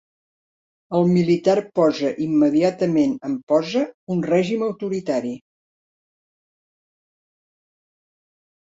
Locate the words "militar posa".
1.17-2.11